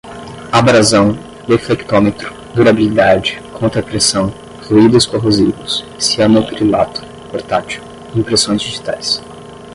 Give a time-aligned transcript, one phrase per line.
[0.51, 1.15] abrasão,
[1.47, 4.31] deflectômetro, durabilidade, contrapressão,
[4.63, 7.83] fluídos corrosivos, cianocrilato portátil,
[8.15, 9.21] impressões digitais